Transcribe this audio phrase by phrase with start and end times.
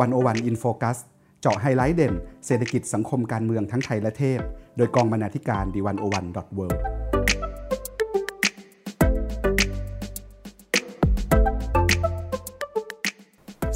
[0.00, 0.98] One O One In Focus
[1.40, 2.14] เจาะไฮไลท์เด่น
[2.46, 4.40] เศรษฐกิจสังคมการเมืองทั้งไทยและเทศ
[4.76, 6.66] โดยกองบรรณาธิการ The One O One dot World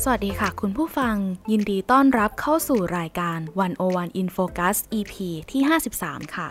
[0.02, 1.16] สวัสดีค่ะคุณผู้ฟัง
[1.50, 3.38] ยินดีต้อนรับเข้าสู่รายการ
[3.80, 5.14] 101 In Focus EP
[5.50, 5.62] ที่
[5.98, 6.48] 53 ค่ะ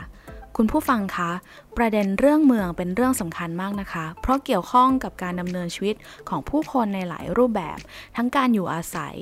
[0.58, 1.32] คุณผู้ฟังคะ
[1.78, 5.96] ประเด็นเรื่องเมืองเป็นเรื่องสำคัญมากนะคะ เพราะเกี่ยวข้องกับการดำเนินชีวิต
[6.30, 7.78] ของผู้คนในหลายรูปแบบ
[8.16, 9.16] ทั้งการอยู่อาศัย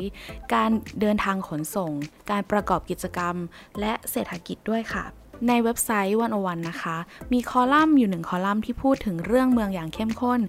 [0.54, 0.70] การ
[1.02, 1.92] เดินทางขนส่ง
[2.30, 3.36] การประกอบกิจกรรม
[3.80, 5.06] และเศรษฐกิจด้วยค่ะ
[5.48, 6.98] ในเว็บไซต์วันโอวันนะคะ
[7.34, 10.40] มีคอลัมน์อยู่หนึ่งคอลัมน์ที่พูดถึงเรื่องเมืองอย่างเข้มข้น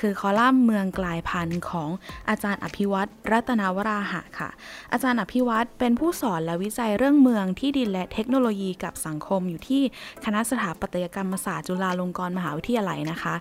[0.00, 1.90] คือคอลัมน์เมืองกลายพันธุ์ของ
[2.28, 4.50] อาจารย์อภิวัตรรัตนวราหะค่ะ
[4.92, 9.82] อาจารย์อภิวัตรเป็นผู้สอนและวิจัยเรื่องเมืองที่ดินและเทคโนโลยีกับสังคมอยู่ที่
[10.24, 13.34] คณะสถาปัตยกรรมศาสตร์จุฬาลงกรณ์มหาวิทยาลัยนะคะ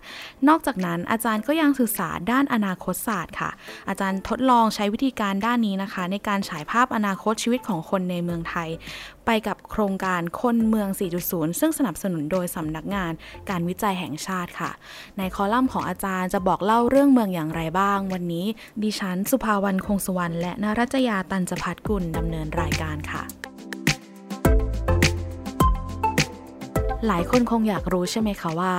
[0.48, 3.50] นอกจากนั้นอาจารย์ก็ยังศึกษาด้านอนาคตศาสตร์ค่ะ
[3.90, 8.70] อาจารย์ทดลองใช้วิธีการด้านนี้นะคะ ในการฉายภาพอนาคตชีวิตของคนในเมืองไทย
[9.26, 13.12] ไปกับโครงการคนเมือง4.0 ซึ่งสนับสนุนโดยสำนักงาน
[13.50, 14.72] การวิจัยแห่งชาติค่ะ
[15.18, 18.46] ในคอลัมน์ของอาจารย์จะบอกเล่าเรื่องเมืองอย่างไรบ้าง วันนี้
[18.84, 23.41] ดิฉัน สุภาวรรณคงสวรรณและนรัจยาตันจพัฒกุลดำเนินรายการค่ะ
[27.08, 28.74] หลายคนคงอยากรู้ใช่ไหมคะว่า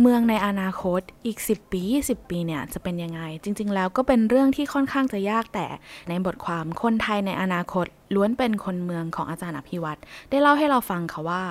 [0.00, 5.66] เมืองในอนาคตอีก 10 ปี 20 ปีเนี่ยจะเป็นยังไง จริง ๆ แล้วก็เป็นเรื่องที่ค่อนข้างจะยากแต่
[6.08, 11.42] ในบทความคนไทยในอนาคตล้วนเป็นคนเมืองของอาจารย์อภิวัตรได้เล่าให้เราฟังค่ะว่า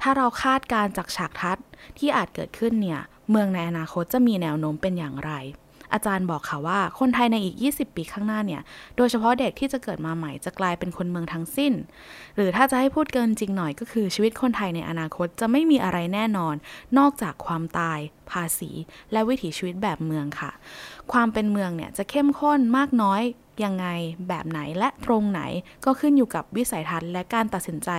[0.00, 1.64] ถ้าเราคาดการจากฉากทัศน์
[1.98, 5.32] ที่อาจเกิดขึ้นเนี่ยเมืองในอนาคตจะมีแนวโน้มเป็นอย่างไร
[5.92, 8.62] อาจารย์บอกค่ะว่า คนไทยในอีก 20 ปีข้างหน้าเนี่ย
[8.96, 11.72] โดยเฉพาะเด็กที่จะเกิดมาใหม่จะกลายเป็นคนเมืองทั้งสิ้น
[12.36, 16.54] หรือถ้าจะให้พูดเกินจริงหน่อยก็คือชีวิตคนไทยในอนาคตจะไม่มีอะไรแน่นอน
[16.98, 17.98] นอกจากความตาย
[18.30, 18.70] ภาษี
[19.12, 20.50] และวิถีชีวิตแบบเมืองค่ะ
[21.12, 23.22] ความเป็นเมืองเนี่ยจะเข้มข้นมากน้อย
[23.64, 23.86] ยังไง
[24.28, 25.40] แบบไหนและตรงไหน
[25.84, 27.90] ก็ขึ้นอยู่กับวิสัยทัศน์และการตัดสินใจ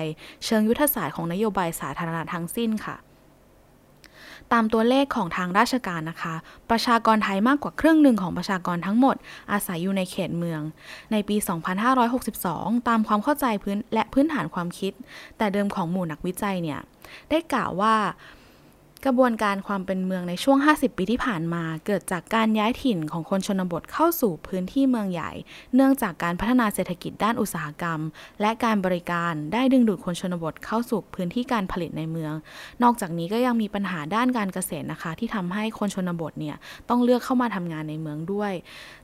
[0.46, 2.96] เชิงยุทธศาสตร์ของนโยบายสาธารณะทั้งสิ้นค่ะ
[4.54, 6.36] ตามตัวเลขของทางราชการนะคะ
[6.70, 9.16] ประชากรไทยมากกว่าครึ่งหนึ่งของประชากรทั้งหมด
[9.52, 10.62] อาศัยอยู่ในเขตเมือง
[11.12, 11.36] ในปี
[12.12, 14.94] 2562 ตามความเข้าใจพื้นและพื้นฐานความคิด
[15.38, 16.80] แต่เดิมของหมู่นักวิจัยเนี่ย
[17.30, 17.96] ได้กล่าวว่า
[19.06, 25.32] กระบวนการความเป็นเมืองในช่วง 50 ปีที่ผ่านมา เกิดจากการย้ายถิ่นของคนชนบทเข้าสู่พื้นที่เมืองใหญ่
[25.76, 28.00] เนื่องจากการพัฒนาเศรษฐกิจด้านอุตสาหกรรม
[28.42, 32.34] และการบริการได้ดึงดูดคนชนบทเข้าสู่พื้นที่การผลิตในเมือง
[32.84, 36.56] นอกจากนี้ก็ยังมีปัญหาด้านการเกษตรนะคะ ที่ทำให้คนชนบทเนี่ย
[36.90, 38.54] ต้องเลือกเข้ามาทำงานในเมืองด้วย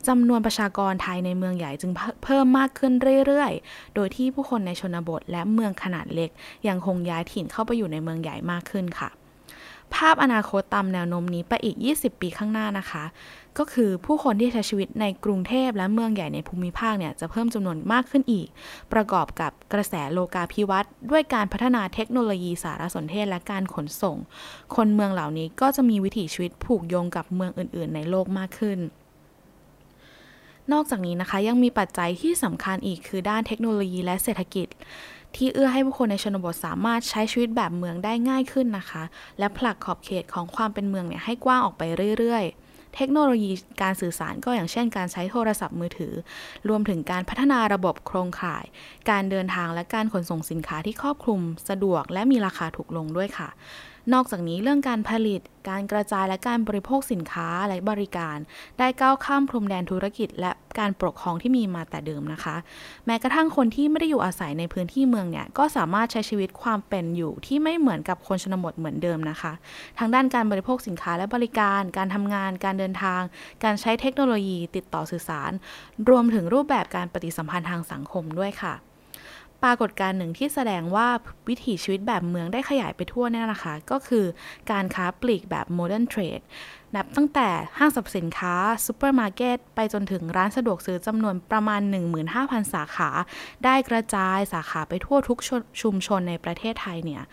[0.07, 1.91] จำนวนประชากรไทยในเมืองใหญ่จึง
[2.23, 2.93] เพิ่มมากขึ้น
[3.25, 6.29] เรื่อยๆ โดยที่ผู้คนในชนบทและเมืองขนาดเล็ก
[6.67, 9.11] ยังคงย้ายถิ่นเข้าไปอยู่ในเมืองใหญ่มากขึ้นค่ะ
[9.95, 13.03] ภาพอนาคตตามแนวโน้มนี้ไปอีก 20 ปีข้างหน้านะคะ
[13.57, 18.47] ก็คือผู้คนที่ใช้ชีวิตในกรุงเทพและเมืองใหญ่ในภูมิภาคเนี่ยจะเพิ่มจำนวนมากขึ้นอีก
[18.93, 24.17] ประกอบกับกระแสโลกาภิวัตน์ด้วยการพัฒนาเทคโนโลยีสารสนเทศและการขนส่ง
[24.75, 28.79] คนเมืองเหล่านี้ก็จะมีวิถีชีวิตผูกโยงกับเมืองอื่น ๆ ในโลกมากขึ้น
[30.71, 34.67] นอกจากนี้นะคะยังมีปัจจัยที่สำคัญอีกคือด้านเทคโนโลยีและเศรษฐกิจ
[35.37, 39.03] ที่เอื้อให้ผู้คนในชนบทสามารถใช้ชีวิตแบบเมืองได้ง่ายขึ้นนะคะ
[39.39, 41.83] และผลักขอบเขตของความเป็นเมืองเนี่ยให้กว้างออกไป
[42.17, 46.13] เรื่อยๆเทคโนโลยีการสื่อสารก็อย่างเช่นการใช้โทรศัพท์มือถือ
[46.69, 48.65] รวมถึงการพัฒนาระบบโครงข่าย
[49.09, 53.49] การเดินทางและการขนส่งสินค้าที่ครอบคลุม สะดวกและมีราคาถูกลงด้วยค่ะ
[54.13, 58.37] นอกจากนี้เรื่องการผลิต การกระจายและการบริโภคสินค้าและบริการ
[58.79, 62.55] ได้ก้าวข้ามพรมแดนธุรกิจ และการปกครองที่มีมาแต่เดิมนะคะ
[63.05, 69.53] แม้กระทั่งคนที่ไม่ได้อยู่อาศัยในพื้นที่เมืองเนี่ยก็สามารถใช้ชีวิตความเป็นอยู่ที่ไม่เหมือนกับคนชนบทเหมือนเดิมนะคะ
[69.97, 73.21] ทางด้านการบริโภคสินค้าและบริการ การทำงาน การเดินทาง
[73.63, 75.51] การใช้เทคโนโลยีติดต่อสื่อสาร
[76.09, 78.75] รวมถึงรูปแบบการปฏิสัมพันธ์ทางสังคมด้วยค่ะ
[79.63, 81.07] ปรากฏการณ์หนึ่งที่แสดงว่า
[81.47, 84.25] วิถีชีวิตแบบเมืองได้ขยายไปทั่วเนี่ยนะคะ ก็คือ
[84.71, 86.39] การค้าปลีกแบบโมเดิร์นเทรด
[86.95, 91.81] นับตั้งแต่ห้างสรรพสินค้าซูเปอร์มาร์เก็ตไปจนถึงร้านสะดวกซื้อจำนวนประมาณ
[92.27, 93.09] 15,000 สาขา
[93.65, 95.39] ได้กระจายสาขาไปทั่วทุก
[95.81, 97.23] ชุมชนในประเทศไทยเนี่ย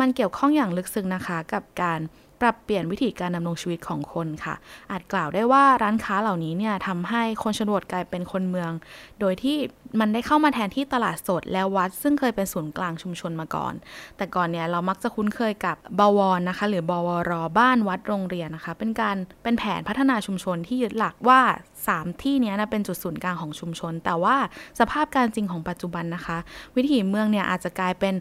[0.00, 2.00] มันเกี่ยวข้องอย่างลึกซึ้งนะคะกับการ
[2.40, 4.54] ปรับเปลี่ยนวิธีการดำรงชีวิตของคนค่ะ
[4.90, 8.72] อาจกล่าวได้ว่าร้านค้าเหล่านี้เนี่ยทำให้คนชนบทกลายเป็นคนเมือง
[9.20, 9.56] โดยที่
[10.00, 13.74] มันได้เข้ามาแทนที่ตลาดสดและวัด ซึ่งเคยเป็นศูนย์กลางชุมชนมาก่อน
[14.16, 21.40] แต่ก่อนเนี่ยเรามักจะคุ้นเคยกับบวรนะคะ หรือบวรบ้านวัดโรงเรียนนะคะ เป็นการเป็นแผนพัฒนาชุมชนที่ยึดหลักว่า
[21.84, 24.36] 3 ที่นี้นะเป็นจุดศูนย์กลางของชุมชน แต่ว่า
[24.80, 26.38] สภาพการจริงของปัจจุบันนะคะ
[26.76, 28.14] วิถีเมืองเนี่ยอาจจะกลายเป็น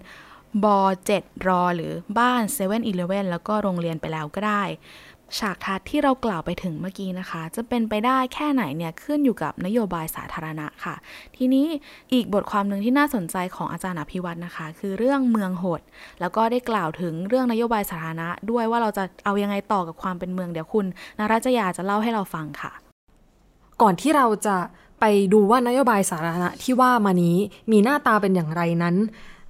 [0.63, 0.65] บ
[1.09, 2.75] 7รอหรือบ้าน7 e เ e
[3.17, 4.63] ่ e แล้วก็โรงเรียนไปแล้วก็ได้
[5.37, 10.95] ฉากทัศน์ที่เรากล่าวไปถึงเมื่อกี้นะคะ จะเป็นไปได้แค่ไหนเนี่ยขึ้นอยู่กับนโยบายสาธารณะค่ะ
[11.35, 11.65] ทีนี้
[12.13, 15.81] อีกบทความหนึ่งที่น่าสนใจของอาจารย์อภิวัตนะคะ คือเรื่องเมืองโหด
[16.19, 20.85] แล้วก็ได้กล่าวถึงเรื่องนโยบายสาธารณะ ด้วยว่าเราจะเอายังไงต่อกับความเป็นเมืองเดี๋ยวคุณ
[21.19, 22.71] นรัจยาจะเล่าให้เราฟังค่ะ
[23.81, 24.57] ก่อนที่เราจะ
[24.99, 27.37] ไปดูว่านโยบายสาธารณะที่ว่ามานี้
[27.71, 28.95] มีหน้าตาเป็นอย่างไรนั้น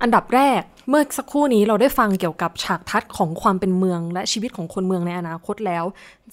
[0.01, 5.83] อันดับแรกเมื่อสักครู่นี้เราได้ฟังเกี่ยวกับฉากทัศน์ของความเป็นเมือง และชีวิตของคนเมืองในอนาคตแล้ว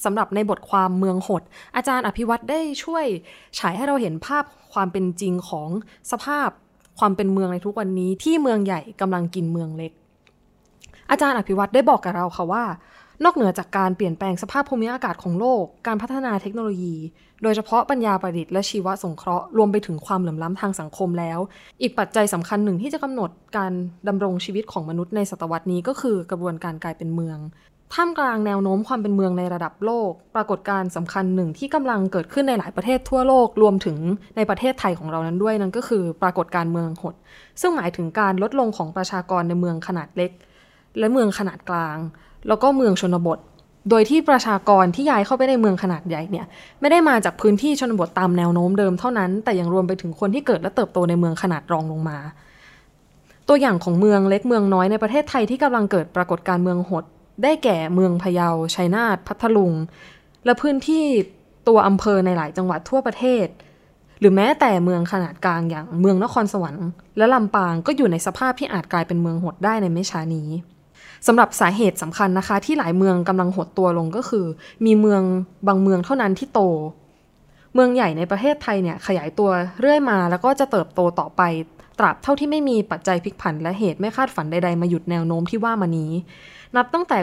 [0.04, 1.42] สำหรับในบทความเมืองหด
[1.76, 3.04] อาจารย์อภิวัตได้ช่วย
[3.58, 5.68] ฉายให้เราเห็นภาพความเป็นจริงของ
[6.10, 6.48] สภาพ
[6.98, 9.92] ความเป็นเมืองในทุกวันนี้ที่เมืองใหญ่กำลังกินเมืองเล็ก
[11.10, 12.64] อาจารย์อภิวัตได้บอกกับเราค่ะว่า
[13.24, 16.96] นอกเหนือจากการเปลี่ยนแปลงสภาพภูมิอากาศของโลก การพัฒนาเทคโนโลยี
[17.42, 21.38] โดยเฉพาะปัญญาประดิษฐ์และชีวสงเคราะห์ รวมไปถึงความเหลื่อมล้ำทางสังคมแล้ว
[21.82, 23.72] อีกปัจจัยสำคัญหนึ่งที่จะกำหนดการ
[24.08, 27.38] ดำรงชีวิตของมนุษย์ในศตวรรษนี้ก็คือกระบวนการกลายเป็นเมือง
[27.94, 33.98] ท่ามกลางแนวโน้มความเป็นเมืองในระดับโลก ปรากฏการณ์สำคัญหนึ่งที่กำลังเกิดขึ้นในหลายประเทศทั่วโลกรวมถึง
[34.36, 37.14] ในประเทศไทยของเรานั้นด้วยนั่นก็คือ ปรากฏการณ์เมืองหด
[37.60, 40.30] ซึ่งหมายถึงการลดลงของประชากรในเมืองขนาดเล็ก
[40.98, 41.98] และเมืองขนาดกลาง
[42.48, 43.38] แล้วก็เมืองชนบท
[43.90, 46.46] โดยที่ประชากรที่ย้ายเข้าไปในเมืองขนาดใหญ่เนี่ย
[46.80, 52.18] ไม่ได้มาจากพื้นที่ชนบทตามแนวโน้มเดิมเท่านั้น แต่ยังรวมไปถึงคนที่เกิดและเติบโตในเมืองขนาดรองลงมา
[53.48, 57.04] ตัวอย่างของเมืองเล็กเมืองน้อยในประเทศไทยที่กำลังเกิดปรากฏการเมืองหด
[57.42, 59.72] ได้แก่เมืองพะเยาชัยนาทพัทลุง
[60.44, 61.04] และพื้นที่
[61.68, 63.46] ตัวอำเภอในหลายจังหวัดทั่วประเทศ
[64.20, 70.48] หรือแม้แต่เมืองขนาดกลางอย่างเมืองนครสวรรค์ และลำปางก็อยู่ในสภาพที่อาจกลายเป็นเมืองหดได้ในไม่ช้านี้
[71.26, 74.46] สำหรับสาเหตุสำคัญนะคะ ที่หลายเมืองกำลังหดตัวลงก็คือ
[74.86, 75.22] มีเมือง
[75.66, 76.60] บางเมืองเท่านั้นที่โต
[77.74, 79.50] เมืองใหญ่ในประเทศไทยเนี่ยขยายตัว
[79.80, 81.42] เรื่อยมาแล้วก็จะเติบโตต่อไป
[81.98, 86.12] ตราบเท่าที่ไม่มีปัจจัยพลิกผัน และเหตุไม่คาดฝันใดๆ มาหยุดแนวโน้มที่ว่ามานี้
[86.76, 87.18] นับตั้งแต่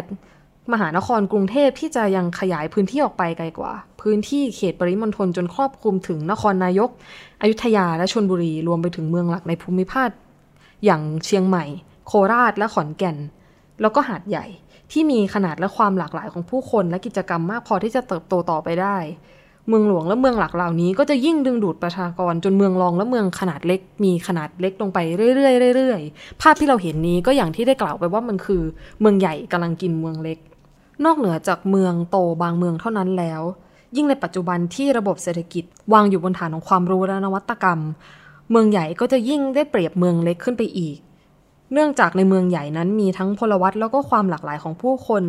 [0.73, 6.89] มหานครกรุงเทพที่จะยังขยายพื้นที่ออกไปไกลกว่า พื้นที่เขตปริมณฑลจนครอบคลุมถึงนครนายก
[7.41, 10.09] อยุธยาและชนบุรีรวมไปถึงเมืองหลักในภูมิภาค
[10.85, 11.65] อย่างเชียงใหม่
[12.07, 13.17] โคราชและขอนแก่น
[13.81, 14.45] แล้วก็หาดใหญ่
[14.91, 18.97] ที่มีขนาดและความหลากหลายของผู้คนและกิจกรรมมากพอที่จะเติบโตต่อไปได้
[19.67, 24.99] เมืองหลวงและเมืองหลักเหล่านี้ก็จะยิ่งดึงดูดประชากรจนเมืองรองและเมืองขนาดเล็ก มีขนาดเล็กลงไป
[25.35, 28.63] เรื่อยๆเรื่อยๆภาพที่เราเห็นนี้ก็อย่างที่ได้กล่าวไปว่ามันคือ
[28.99, 30.37] เมืองใหญ่กำลังกินเมืองเล็ก
[31.05, 33.41] นอกเหนือจากเมืองโตบางเมืองเท่านั้นแล้ว
[33.95, 37.79] ยิ่งในปัจจุบันที่ระบบเศรษฐกิจ วางอยู่บนฐานของความรู้และนวัตกรรม
[38.51, 40.97] เมืองใหญ่ก็จะยิ่งได้เปรียบเมืองเล็กขึ้นไปอีก
[41.73, 45.23] เนื่องจากในเมืองใหญ่นั้นมีทั้งพลวัตแล้วก็ความหลากหลายของผู้คน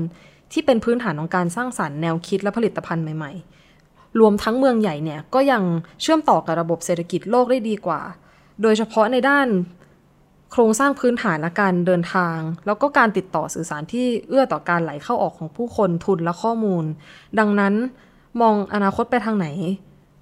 [0.53, 3.33] ที่เป็นพื้นฐานของการสร้างสรรค์แนวคิดและผลิตภัณฑ์ใหม่
[3.77, 5.63] ๆ รวมทั้งเมืองใหญ่เนี่ยก็ยัง
[6.03, 8.01] เชื่อมต่อกับระบบเศรษฐกิจโลกได้ดีกว่า
[8.63, 9.49] โดยเฉพาะในด้าน
[10.53, 16.85] โครงสร้างพื้นฐานและการเดินทาง แล้วก็การติดต่อสื่อสารที่เอื้อต่อการไหลเข้าออกของผู้คนทุนและข้อมูล
[17.39, 17.75] ดังนั้น
[18.41, 19.47] มองอนาคตไปทางไหน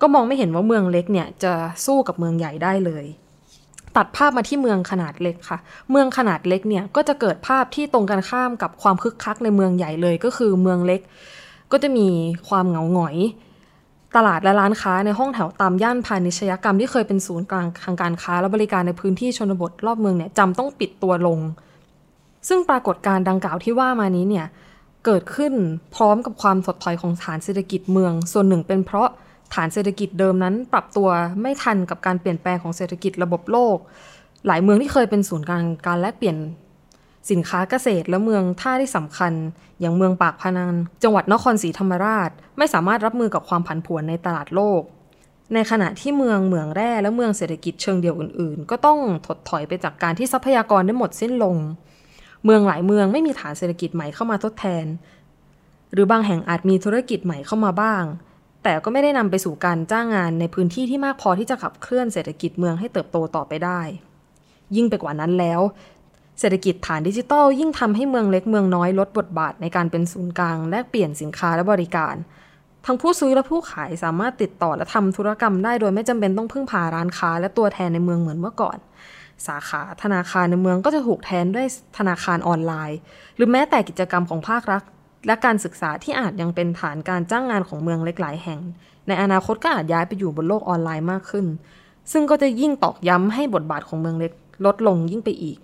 [0.01, 1.53] ก็มองไม่เห็นว่าเมืองเล็กเนี่ยจะ
[1.87, 3.05] สู้กับเมืองใหญ่ได้เลย
[3.97, 5.59] ตัดภาพมาที่เมืองขนาดเล็กค่ะ
[5.91, 11.01] เมืองขนาดเล็กเนี่ยก็จะเกิดภาพที่ตรงกันข้ามกับความคึกคักในเมืองใหญ่เลยก็คือเมืองเล็ก
[11.73, 12.09] ก็จะมี
[12.49, 13.17] ความเหงาหงอย
[14.17, 21.39] ตลาดและร้านค้าในห้องแถวตามย่านพาณิชยกรรมที่เคยเป็นศูนย์กลางทางการค้าและบริการในพื้นที่ชนบทรอบเมืองเนี่ยจำต้องปิดตัวลง
[22.49, 24.47] ซึ่งปรากฏการณ์ดังกล่าวที่ว่ามานี้เนี่ย
[25.05, 25.53] เกิดขึ้น
[25.95, 29.09] พร้อมกับความถดถอยของฐานเศรษฐกิจเมือง ส่วนหนึ่งเป็นเพราะ
[29.55, 31.09] ฐานเศรษฐกิจเดิมนั้น ปรับตัว
[31.43, 33.77] ไม่ทันกับการเปลี่ยนแปลงของเศรษฐกิจระบบโลก
[34.47, 36.37] หลายเมืองที่เคยเป็นศูนย์กลางการแลกเปลี่ยน
[37.31, 39.33] สินค้าเกษตรและเมืองท่าที่สำคัญ
[39.81, 40.71] อย่างเมืองปากพนัง
[41.03, 44.83] จังหวัดนครศรีธรรมราช ไม่สามารถรับมือกับความผันผวนในตลาดโลก
[45.55, 51.57] ในขณะที่เมืองเหมืองแร่และเมืองเศรษฐกิจเชิงเดี่ยวอื่นๆ ก็ต้องถดถอยไปจากการที่ทรัพยากรได้หมดสิ้นลง
[52.45, 54.87] เมืองหลายเมืองไม่มีฐานเศรษฐกิจใหม่เข้ามาทดแทน
[55.93, 58.05] หรือบางแห่งอาจมีธุรกิจใหม่เข้ามาบ้าง
[58.63, 63.81] แต่ก็ไม่ได้นำไปสู่การจ้างงานในพื้นที่ที่มากพอที่จะขับเคลื่อนเศรษฐกิจเมืองให้เติบโตต่อไปได้
[64.77, 65.61] ยิ่งไปกว่านั้นแล้ว
[66.41, 72.15] เศรษฐกิจฐานดิจิทัล ยิ่งทำให้เมืองเล็กเมืองน้อยลดบทบาทในการเป็นศูนย์กลางแลกเปลี่ยนสินค้าและบริการ
[72.87, 78.79] ทั้งผู้ซื้อและผู้ขายสามารถติดต่อและทำธุรกรรมได้โดยไม่จำเป็นต้องพึ่งพาร้านค้า และตัวแทนในเมืองเหมือนเมื่อก่อน
[79.47, 81.67] สาขาธนาคารในเมืองก็จะถูกแทนด้วย
[81.99, 82.99] ธนาคารออนไลน์
[83.37, 84.83] หรือแม้แต่กิจกรรมของภาครัฐ
[85.27, 88.61] และการศึกษาที่อาจยังเป็นฐานการจ้างงานของเมืองเล็กหลายแห่ง
[89.09, 91.47] ในอนาคตก็อาจย้ายไปอยู่บนโลกออนไลน์มากขึ้น
[92.13, 94.33] ซึ่งก็จะยิ่งตอกย้ำให้บทบาทของเมืองเล็ก
[94.65, 95.59] ลดลงยิ่งไปอีก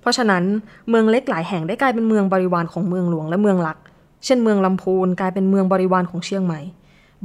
[0.00, 0.44] เพราะฉะนั้น
[0.88, 3.78] เมืองเล็กหลายแห่งได้กลายเป็นเมืองบริวารของเมืองหลวงและเมืองหลัก
[4.24, 6.60] เช่นเมืองลำพูนกลายเป็นเมืองบริวารของเชียงใหม่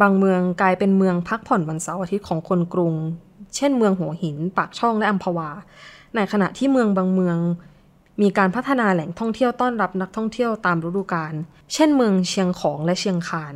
[0.02, 2.94] บางเมืองกลายเป็นเมืองพักผ่อนวันเสาร์อาทิตย์ของคนกรุง
[3.56, 5.50] เช่น เมืองหัวหิน ปากช่องและอัมพวา
[6.16, 7.38] ในขณะที่เมืองบางเมือง
[8.22, 11.34] มีการพัฒนาแหล่งท่องเที่ยวต้อนรับนักท่องเที่ยวตามฤดูกาล
[11.74, 13.56] เช่นเมืองเชียงของและเชียงคาน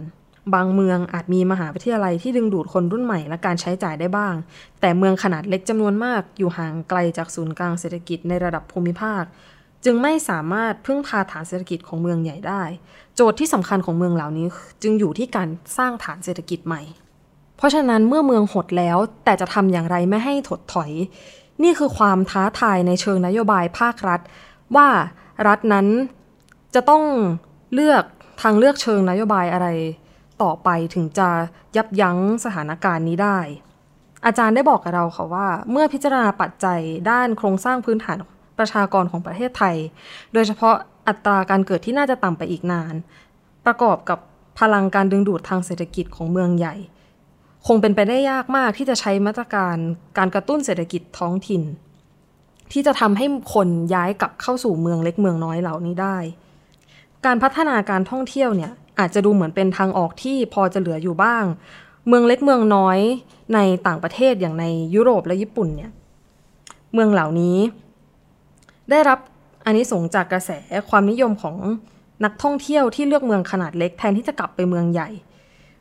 [0.53, 4.35] บางเมืองอาจมีมหาวิทยาลัยที่ดึงดูดคนรุ่นใหม่และการใช้จ่ายได้บ้าง
[4.81, 9.23] แต่เมืองขนาดเล็กจำนวนมากอยู่ห่างไกลจากศูนย์กลางเศรษฐกิจในระดับภูมิภาค
[9.85, 12.63] จึงไม่สามารถพึ่งพาฐานเศรษฐกิจของเมืองใหญ่ได้
[13.15, 14.47] โจทย์ที่สำคัญของเมืองเหล่านี้
[14.83, 16.81] จึงอยู่ที่การสร้างฐานเศรษฐกิจใหม่
[17.57, 20.91] เพราะฉะนั้นเมื่อเมืองหดแล้วแต่จะทำอย่างไรไม่ให้ถดถอย
[21.63, 24.19] นี่คือความท้าทายในเชิงนโยบายภาครัฐ
[24.75, 24.89] ว่า
[25.47, 25.87] รัฐนั้น
[26.75, 27.03] จะต้อง
[27.73, 28.03] เลือก
[28.41, 29.67] ทางเลือกเชิงนโยบายอะไร
[30.43, 31.29] ต่อไปถึงจะ
[31.75, 33.39] ยับยั้งสถานการณ์นี้ได้
[34.25, 38.17] อาจารย์ได้บอกกับเราค่ะว่า เมื่อพิจารณาปัจจัยด้านโครงสร้างพื้นฐาน
[38.59, 39.75] ประชากรของประเทศไทย
[40.33, 40.75] โดยเฉพาะ
[41.07, 42.93] อัตราการเกิดที่น่าจะต่ำไปอีกนาน
[43.65, 44.19] ประกอบกับ
[44.59, 46.75] พลังการดึงดูดทางเศรษฐกิจของเมืองใหญ่
[47.67, 49.77] คงเป็นไปได้ยากมากที่จะใช้มาตรการ
[50.17, 51.61] การกระตุ้นเศรษฐกิจท้องถิ่น
[52.71, 56.17] ที่จะทำให้คนย้ายกลับเข้าสู่เมืองเล็กเมืองน้อยเหล่านี้ได้
[57.25, 61.43] การพัฒนาการท่องเที่ยวเนี่ยอาจจะดูเหมือนเป็นทางออกที่พอจะเหลืออยู่บ้าง
[62.07, 62.99] เมืองเล็กเมืองน้อย
[63.53, 65.91] ในต่างประเทศอย่างในยุโรปและญี่ปุ่นเนี่ย
[66.93, 67.57] เมืองเหล่านี้
[68.89, 69.19] ได้รับ
[69.65, 70.51] อันนี้สงจากกระแส
[70.89, 71.55] ความนิยมของ
[72.25, 75.09] นักท่องเที่ยวที่เลือกเมืองขนาดเล็กแทนที่จะกลับไปเมืองใหญ่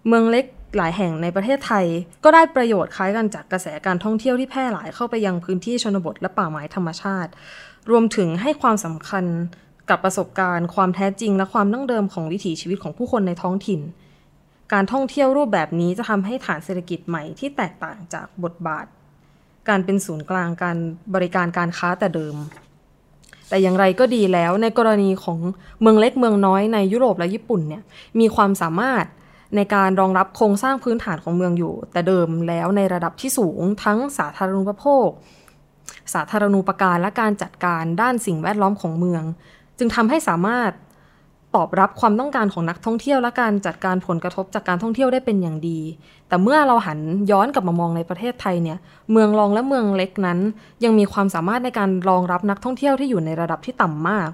[0.08, 0.44] เมืองเล็ก
[0.76, 1.86] หลายแห่งในประเทศไทย
[2.24, 7.30] ก็ได้ประโยชน์คล้ายกันจากกระแสการท่องเที่ยวที่แพร่หลายเข้าไปยังพื้นที่ชนบทและป่าไม้ธรรมชาติ
[7.90, 9.24] รวมถึงให้ความสำคัญ
[9.90, 13.80] กับประสบการณ์ ความแท้จริงและความนั่งเดิมของวิถีชีวิตของผู้คนในท้องถิ่น
[14.72, 18.86] การท่องเที่ยวรูปแบบนี้จะทำให้ฐานเศรษฐกิจใหม่ที่แตกต่างจากบทบาท
[19.68, 20.76] การเป็นศูนย์กลางการ
[21.14, 22.36] บริการการค้าแต่เดิม
[23.48, 25.38] แต่อย่างไรก็ดีแล้วในกรณีของ
[25.80, 27.82] เมืองเล็กเมืองน้อยในยุโรปและญี่ปุ่นเนี่ย
[28.20, 29.04] มีความสามารถ
[29.56, 35.08] ในการรองรับโครงสร้างพื้นฐานของเมืองอยู่ แต่เดิมแล้วในระดับที่สูงทั้งสาธารณูปโภค
[36.14, 39.22] สาธารณูปการและการจัดการด้านสิ่งแวดล้อมของเมือง
[39.78, 40.70] จึงทำให้สามารถ
[41.54, 45.80] ตอบรับความต้องการของนักท่องเที่ยวและการจัดการผลกระทบจากการท่องเที่ยวได้เป็นอย่างดี
[46.28, 46.98] แต่เมื่อเราหัน
[47.30, 48.78] ย้อนกลับมามองในประเทศไทยเนี่ย
[49.12, 50.38] เมืองรองและเมืองเล็กนั้น
[50.84, 54.28] ยังมีความสามารถในการรองรับนักท่องเที่ยวที่อยู่ในระดับที่ต่ำมาก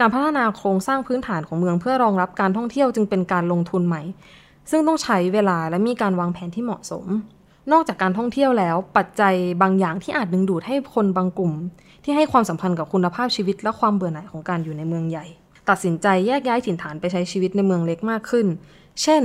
[0.00, 4.02] การพัฒนาโครงสร้างพื้นฐานของเมืองเพื่อรองรับการท่องเที่ยวจึงเป็นการลงทุนใหม่
[4.70, 7.06] ซึ่งต้องใช้เวลาและมีการวางแผนที่เหมาะสม
[7.72, 11.52] นอกจากการท่องเที่ยวแล้ว ปัจจัยบางอย่างที่อาจดึงดูดให้คนบางกลุ่ม
[12.04, 15.26] ที่ให้ความสัมพันธ์กับคุณภาพชีวิตและความเบื่อหน่ายของการอยู่ในเมืองใหญ่
[15.68, 18.46] ตัดสินใจแยกย้ายถิ่นฐานไปใช้ชีวิตในเมืองเล็กมากขึ้น
[19.02, 19.22] เช่น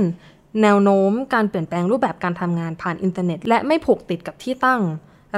[0.62, 4.82] แนวโน้มการเปลี่ยนแปลงรูปแบบการทำงานผ่านอินเทอร์เน็ต และไม่ผูกติดกับที่ตั้ง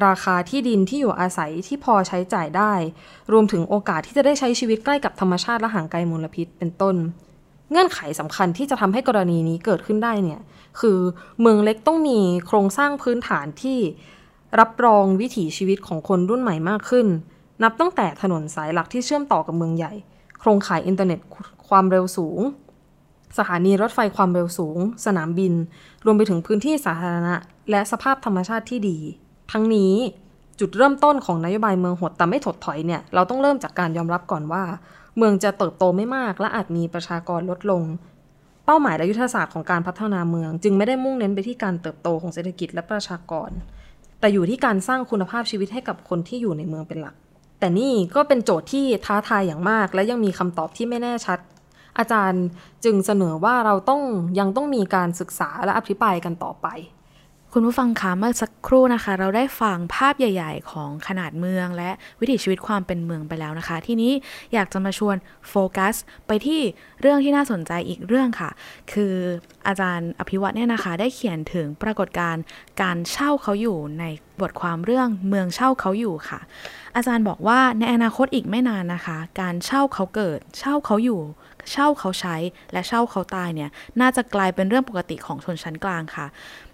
[0.06, 2.72] ราคาที่ดินที่อยู่อาศัยที่พอใช้จ่ายได้
[3.32, 6.96] รวมถึงโอกาสที่จะได้ใช้ชีวิตใกล้กับธรรมชาติและห่างไกลมลพิษเป็นต้น
[7.70, 10.40] เงื่อนไขสำคัญที่จะทำให้กรณีนี้เกิดขึ้นได้เนี่ย
[10.80, 10.98] คือ
[11.40, 13.78] เมืองเล็กต้องมีโครงสร้างพื้นฐานที่
[14.60, 17.06] รับรองวิถีชีวิตของคนรุ่นใหม่มากขึ้น
[17.62, 19.92] นับตั้งแต่ถนนสายหลักที่เชื่อมต่อกับเมืองใหญ่
[20.40, 21.20] โครงข่ายอินเทอร์เน็ต
[21.68, 22.40] ความเร็วสูง
[23.38, 25.52] สถานีรถไฟความเร็วสูง สนามบิน
[26.04, 27.34] รวมไปถึงพื้นที่สาธารณะ
[27.70, 28.98] และสภาพธรรมชาติที่ดี
[29.52, 29.94] ทั้งนี้
[30.60, 34.62] จุดเริ่มต้นของนโยบายเมืองหดแต่ไม่ถดถอยเนี่ยเราต้องเริ่มจากการยอมรับก่อนว่า
[35.16, 37.82] เมืองจะเติบโตไม่มาก และอาจมีประชากรลดลง
[38.64, 43.50] เป้าหมายและยุทธศาสตร์ของการพัฒนาเมือง จึงไม่ได้มุ่งเน้นไปที่การเติบโตของเศรษฐกิจและประชากร
[44.20, 47.14] แต่อยู่ที่การสร้างคุณภาพชีวิตให้กับคนที่อยู่ในเมืองเป็นหลัก
[47.58, 51.38] แต่นี่ก็เป็นโจทย์ที่ท้าทายอย่างมาก และยังมีคำตอบที่ไม่แน่ชัด
[51.98, 52.44] อาจารย์
[52.84, 54.02] จึงเสนอว่าเราต้อง
[54.38, 56.66] ยังต้องมีการศึกษาและอภิปรายกันต่อไป
[57.58, 64.12] คุณผู้ฟังคะเมื่อสักครู่นะคะ เราได้ฟังภาพใหญ่ ๆ ของขนาดเมือง และวิถีชีวิตความเป็นเมืองไปแล้วนะคะ ทีนี้
[64.54, 65.16] อยากจะมาชวน
[65.48, 65.94] โฟกัส
[66.26, 66.60] ไปที่
[67.00, 68.50] เรื่องที่น่าสนใจอีกเรื่องค่ะ
[68.92, 69.14] คือ
[69.66, 72.42] อาจารย์อภิวัตเนี่ยนะคะ ได้เขียนถึงปรากฏการณ์
[72.82, 74.04] การเช่าเขาอยู่ใน
[74.40, 76.40] บทความเรื่องเมืองเช่าเขาอยู่ค่ะ
[76.96, 81.20] อาจารย์บอกว่าในอนาคตอีกไม่นานนะคะ การเช่าเขาเกิด เช่าเขาอยู่
[81.72, 82.36] เช่าเขาใช้
[82.72, 83.70] และเช่าเขาตายเนี่ย
[84.00, 86.26] น่าจะกลายเป็นเรื่องปกติของชนชั้นกลางค่ะ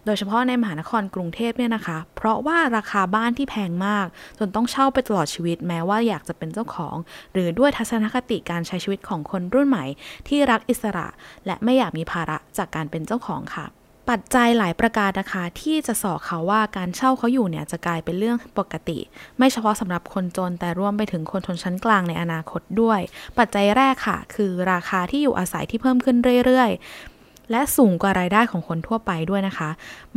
[0.06, 4.06] โดยเฉพาะในมหานครกรุงเทพเนี่ยนะคะ เพราะว่าราคาบ้านที่แพงมาก
[4.38, 6.96] จนต้องเช่าไปตลอดชีวิตแม้ว่าอยากจะเป็นเจ้าของ
[7.32, 9.84] หรือด้วยทัศนคติการใช้ชีวิตของคนรุ่นใหม่
[10.28, 11.06] ที่รักอิสระ
[11.46, 13.66] และไม่อยากมีภาระจากการเป็นเจ้าของค่ะ
[14.10, 18.98] ปัจจัยหลายประการนะคะที่จะสอเขาว่าการเช่าเขาอยู่เนี่ยจะกลายเป็นเรื่องปกติ
[19.38, 23.00] ไม่เฉพาะสำหรับคนจนแต่รวมไปถึงคนชนชั้นกลางในอนาคตด้วย
[23.38, 29.70] ปัจจัยแรกค่ะ คือราคาที่อยู่อาศัยที่เพิ่มขึ้นเรื่อยๆ และสูงกว่ารายได้ของคนทั่วไปด้วยนะคะ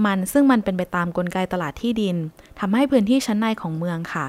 [0.05, 2.15] มันซึ่งมันเป็นไปตามกลไกตลาดที่ดิน
[2.59, 4.25] ทำให้พื้นที่ชั้นในของเมืองค่ะ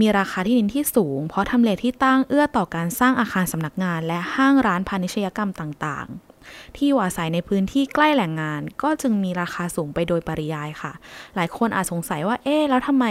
[0.00, 6.29] มีราคาที่ดินที่สูง เพราะทำเลที่ตั้งเอื้อต่อการสร้างอาคารสำนักงาน และห้างร้านพาณิชยกรรมต่างๆ
[6.76, 10.92] ที่อยู่อาศัยในพื้นที่ใกล้แหล่งงาน ก็จึงมีราคาสูงไปโดยปริยายค่ะ
[11.36, 13.06] หลายคนอาจสงสัยว่าเอ๊แล้วทำไม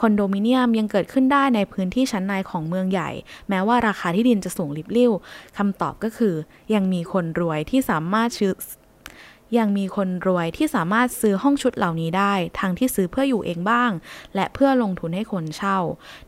[0.00, 3.10] คอนโดมิเนียมยังเกิดขึ้นได้ในพื้นที่ชั้นในของเมืองใหญ่
[3.48, 5.12] แม้ว่าราคาที่ดินจะสูงลิบลิ่ว
[5.58, 6.34] คำตอบก็คือ
[6.74, 8.52] ยังมีคนรวยที่สามารถซื้อ
[9.58, 13.90] ยังมีคนรวยที่สามารถซื้อห้องชุดเหล่านี้ได้ ทั้งที่ซื้อเพื่ออยู่เองบ้าง
[14.34, 15.78] และเพื่อลงทุนให้คนเช่า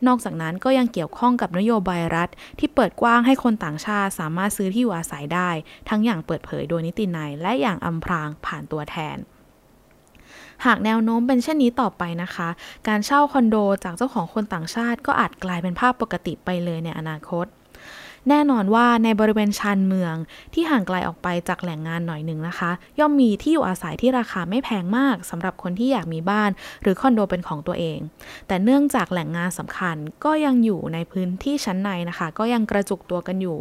[0.07, 5.51] นอกจากนั้นก็ยังเกี่ยวข้องกับนโยบายรัฐ ที่เปิดกว้างให้คนต่างชาติสามารถซื้อที่อยู่อาศัยได้
[5.89, 9.19] ทั้งอย่างเปิดเผยโดยนิตินัยและอย่างอำพรางผ่านตัวแทน
[10.67, 12.49] หากแนวโน้มเป็นเช่นนี้ต่อไปนะคะ
[12.89, 17.47] การเช่าคอนโดจากเจ้าของคนต่างชาติก็อาจกลายเป็นภาพปกติไปเลยในอนาคต
[18.31, 20.15] แน่นอนว่าในบริเวณชานเมือง
[20.55, 26.51] ที่ห่างไกลออกไปจากแหล่งงานหน่อยหนึ่งนะคะ ย่อมมีที่อยู่อาศัยที่ราคาไม่แพงมากสำหรับคนที่อยากมีบ้าน
[26.83, 27.99] หรือคอนโดเป็นของตัวเอง
[28.47, 33.59] แต่เนื่องจากแหล่งงานสำคัญก็ยังอยู่ในพื้นที่ชั้นในนะคะ ก็ยังกระจุกตัวกันอยู่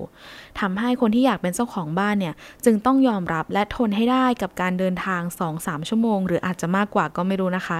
[0.60, 2.34] ทำให้คนที่อยากเป็นเจ้าของบ้านเนี่ย
[2.66, 5.22] จึงต้องยอมรับและทนให้ได้กับการเดินทาง
[5.56, 7.80] 2-3 ชั่วโมง หรืออาจจะมากกว่าก็ไม่รู้นะคะ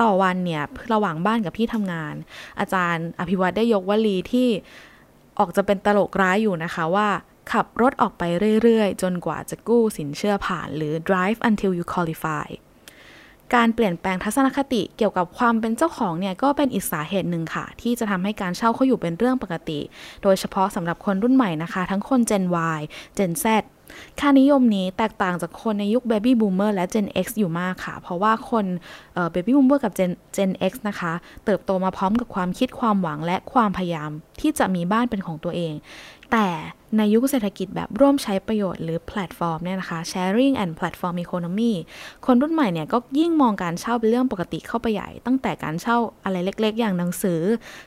[0.00, 2.14] ต่อวันเนี่ยระหว่างบ้านกับที่ทำงาน
[2.60, 4.48] อาจารย์อภิวัตได้ยกวลีที่
[5.38, 7.08] ออกจะเป็นตลกร้ายอยู่นะคะว่า
[7.52, 8.22] ขับรถออกไป
[8.62, 12.46] เรื่อยๆ จนกว่าจะกู้สินเชื่อผ่านหรือ drive until you qualify
[13.54, 19.80] การเปลี่ยนแปลงทัศนคติเกี่ยวกับความเป็นเจ้าของเนี่ยก็เป็นอีกสาเหตุหนึ่งค่ะ ที่จะทำให้การเช่าเขาอยู่เป็นเรื่องปกติ
[20.22, 22.44] โดยเฉพาะสำหรับคนรุ่นใหม่นะคะ ทั้งคน Gen
[22.78, 22.80] Y
[23.18, 23.44] Gen Z
[24.20, 28.64] ค่านิยมนี้แตกต่างจากคนในยุค Baby Boomer และ Gen X อยู่มากค่ะ เพราะว่าคน
[29.34, 31.12] Baby Boomer กับ Gen Gen X นะคะ
[31.44, 35.74] เติบโตมาพร้อมกับความคิดความหวังและความพยายามที่จะมีบ้านเป็นของตัวเอง
[36.32, 36.48] แต่
[36.96, 41.72] ในยุคเศรษฐกิจแบบร่วมใช้ประโยชน์หรือแพลตฟอร์มเนี่ยนะคะ sharing and platform economy
[42.26, 47.40] คนรุ่นใหม่เนี่ยก็ยิ่งมองการเช่าเป็นเรื่องปกติเข้าไปใหญ่ ตั้งแต่การเช่าอะไรเล็กๆ อย่างหนังสือ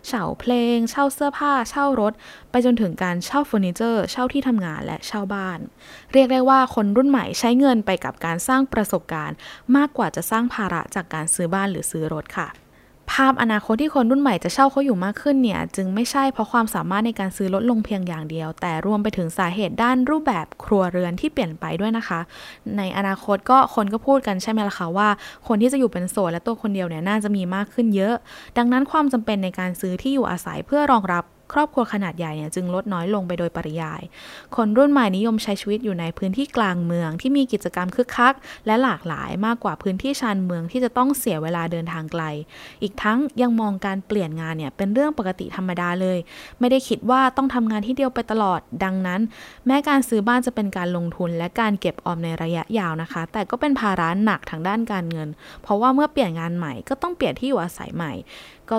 [0.07, 2.13] เช่าเพลง เช่าเสื้อผ้า เช่ารถ
[2.51, 5.59] ไปจนถึงการเช่าเฟอร์นิเจอร์ เช่าที่ทำงานและเช่าบ้าน
[6.13, 9.37] เรียกได้ว่าคนรุ่นใหม่ใช้เงินไปกับการสร้างประสบการณ์
[9.75, 22.19] มากกว่าจะสร้างภาระจากการซื้อบ้านหรือซื้อรถค่ะาพอนาคตที่คนรุ่นใหม่จะเช่าเขาอยู่มากขึ้นเนี่ย จึงไม่ใช่เพราะความสามารถในการซื้อลดลงเพียงอย่างเดียว แต่รวมไปถึงสาเหตุด้านรูปแบบครัวเรือนที่เปลี่ยนไปด้วยนะคะ
[22.77, 25.09] ในอนาคตก็คนก็พูดกันใช่ไหมล่ะคะว่า
[25.47, 28.15] คนที่จะอยู่เป็นโสดและตัวคนเดียวเนี่ยน่าจะมีมากขึ้นเยอะ
[28.57, 34.01] ดังนั้นความจำเป็นในการซื้อที่อยู่อาศัยเพื่อรองรับ ครอบครัวขนาดใหญ่เนี่ยจึงลดน้อยลงไปโดยปริยาย
[34.55, 38.33] คนรุ่นใหม่นิยมใช้ชีวิตอยู่ในพื้นที่กลางเมืองที่มีกิจกรรมคึกคัก
[38.65, 42.23] และหลากหลายมากกว่าพื้นที่ชานเมืองที่จะต้องเสียเวลาเดินทางไกล
[42.81, 46.17] อีกทั้งยังมองการเปลี่ยนงานเนี่ยเป็นเรื่องปกติธรรมดาเลย
[46.59, 49.21] ไม่ได้คิดว่าต้องทำงานที่เดียวไปตลอด ดังนั้น
[49.65, 55.29] แม้การซื้อบ้านจะเป็นการลงทุนและการเก็บออมในระยะยาวนะคะ แต่ก็เป็นภาระหนักทางด้านการเงิน
[55.63, 58.13] เพราะว่าเมื่อเปลี่ยนงานใหม่ก็ต้องเปลี่ยนที่อยู่อาศัยใหม่
[58.69, 58.77] ก็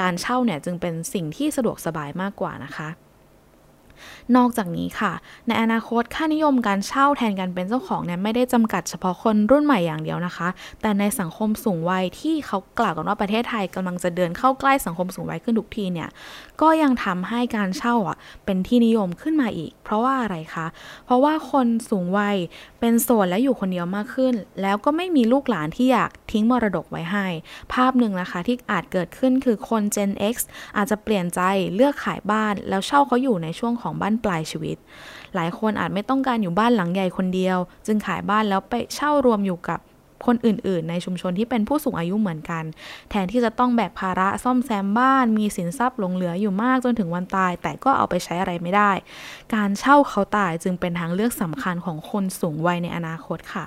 [0.00, 2.88] การเช่าเนี่ยจึงเป็นสิ่งที่สะดวกสบายมากกว่านะคะ
[4.36, 5.12] นอกจากนี้ค่ะ
[5.46, 10.48] ในอนาคตค่านิยมการเช่าแทนการเป็นเจ้าของเนี่ยไม่ได้จำกัดเฉพาะคนรุ่นใหม่อย่างเดียวนะคะ
[10.82, 16.08] แต่ในสังคมสูงวัยที่เขากล่าวกันว่าประเทศไทยกำลังจะเดินเข้าใกล้สังคมสูงวัยขึ้นทุกทีเนี่ย
[16.62, 20.66] ก็ยังทำให้การเช่าอะเป็นที่นิยมขึ้นมาอีก เพราะว่าอะไรคะ
[21.04, 22.36] เพราะว่าคนสูงวัย
[22.80, 27.26] เป็นโสดและอยู่คนเดียวมากขึ้น แล้วก็ไม่มีลูกหลานที่อยากทิ้งมรดกไว้ให้
[27.72, 30.36] ภาพหนึ่งนะคะที่อาจเกิดขึ้นคือคน Gen X
[30.76, 31.40] อาจจะเปลี่ยนใจ
[31.74, 34.76] เลือกขายบ้าน แล้วเช่าเขาอยู่ในช่วงของบ้านปลายชีวิต
[35.34, 39.80] หลายคนอาจไม่ต้องการอยู่บ้านหลังใหญ่คนเดียว จึงขายบ้านแล้วไปเช่ารวมอยู่กับ
[40.26, 42.64] คนอื่น ๆ ในชุมชนที่เป็นผู้สูงอายุเหมือนกัน
[43.10, 48.92] แทนที่จะต้องแบกภาระซ่อมแซมบ้าน มีสินทรัพย์หลงเหลืออยู่มากจนถึงวันตาย แต่ก็เอาไปใช้อะไรไม่ได้
[49.54, 53.64] การเช่าเขาตายจึงเป็นทางเลือกสำคัญของคนสูงวัยในอนาคตค่ะ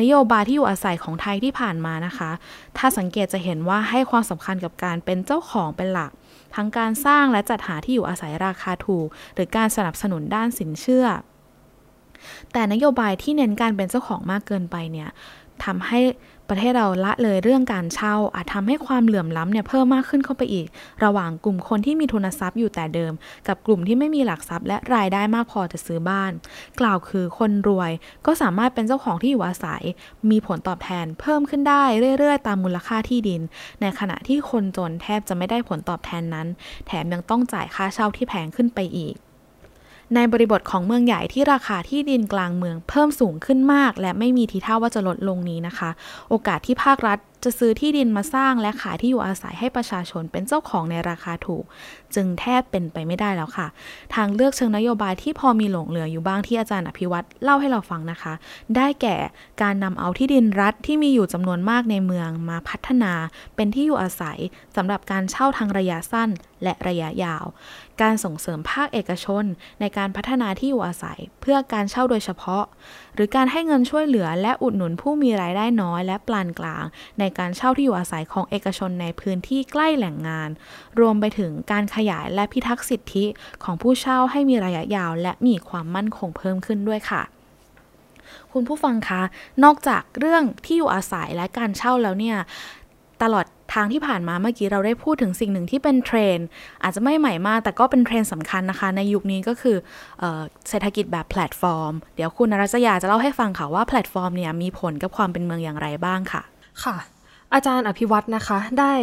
[0.00, 2.30] นโยบายที่อยู่อาศัยของไทยที่ผ่านมานะคะ
[2.76, 6.10] ถ้าสังเกตจะเห็นว่าให้ความสำคัญกับการเป็นเจ้าของเป็นหลัก
[6.54, 11.06] ทั้งการสร้างและจัดหาที่อยู่อาศัยราคาถูก หรือการสนับสนุนด้านสินเชื่อ
[12.52, 15.08] แต่นโยบายที่เน้นการเป็นเจ้าของมากเกินไปเนี่ย
[15.64, 16.00] ทำให้
[16.50, 20.66] ประเทศเราละเลยเรื่องการเช่า อาจทำให้ความเหลื่อมล้ำเนี่ยเพิ่มมากขึ้นเข้าไปอีก
[21.04, 23.12] ระหว่างกลุ่มคนที่มีทุนทรัพย์อยู่แต่เดิม
[23.48, 26.32] กับกลุ่มที่ไม่มีหลักทรัพย์ และรายได้มากพอจะซื้อบ้าน
[26.80, 27.90] กล่าวคือคนรวย
[28.26, 29.82] ก็สามารถเป็นเจ้าของที่อยู่อาศัย
[30.30, 31.84] มีผลตอบแทนเพิ่มขึ้นได้
[32.18, 33.42] เรื่อยๆ ตามมูลค่าที่ดิน
[33.80, 36.46] ในขณะที่คนจนแทบจะไม่ได้ผลตอบแทนนั้น
[36.86, 39.16] แถมยังต้องจ่ายค่าเช่าที่แพงขึ้นไปอีก
[40.14, 45.90] ในบริบทของเมืองใหญ่ที่ราคาที่ดินกลางเมืองเพิ่มสูงขึ้นมาก และไม่มีทีท่าว่าจะลดลงนี้นะคะ
[46.28, 51.64] โอกาสที่ภาครัฐ จะซื้อที่ดินมาสร้างและขายที่อยู่อาศัยให้ประชาชนเป็นเจ้าของในราคาถูก
[52.14, 53.66] จึงแทบเป็นไปไม่ได้แล้วค่ะ
[54.14, 58.32] ทางเลือกเชิงนโยบายที่พอมีหลงเหลืออยู่บ้างที่อาจารย์อภิวัตรเล่าให้เราฟังนะคะ
[58.76, 59.16] ได้แก่
[59.62, 63.12] การนำเอาที่ดินรัฐที่มีอยู่จำนวนมากในเมืองมาพัฒนา
[63.56, 64.38] เป็นที่อยู่อาศัย
[64.76, 66.30] สำหรับการเช่าทางระยะสั้น
[66.62, 67.44] และระยะยาว
[68.02, 69.44] การส่งเสริมภาคเอกชน
[69.80, 72.64] ในการพัฒนาที่อยู่อาศัย เพื่อการเช่าโดยเฉพาะ
[73.14, 76.84] หรือการให้เงินช่วยเหลือและอุดหนุนผู้มีรายได้น้อยและปานกลาง
[77.18, 80.50] ในการเช่าที่อยู่อาศัยของเอกชนในพื้นที่ใกล้แหล่งงาน
[81.00, 83.24] รวมไปถึงการขยายและพิทักษ์สิทธิ
[83.64, 87.22] ของผู้เช่าให้มีระยะยาวและมีความมั่นคงเพิ่มขึ้นด้วยค่ะ
[88.52, 89.22] คุณผู้ฟังคะ
[89.64, 92.36] นอกจากเรื่องที่อยู่อาศัยและการเช่าแล้วเนี่ย
[93.22, 96.38] ตลอด ทางที่ผ่านมาเมื่อกี้เราได้พูดถึงสิ่งหนึ่งที่เป็นเทรน
[96.82, 99.76] อาจจะไม่ใหม่มาก แต่ก็เป็นเทรนด์สำคัญนะคะ ในยุคนี้ก็คือ
[100.18, 100.24] เอ่อ
[100.68, 106.42] เศรษฐกิจแบบแพลตฟอร์ม เดี๋ยวคุณนรัชยาจะเล่าให้ฟังค่ะว่าแพลตฟอร์มเนี่ยมีผลกับความเป็นเมืองอย่างไรบ้างค่ะ
[106.84, 106.96] ค่ะ
[107.54, 108.94] อาจารย์อภิวัตนะคะได้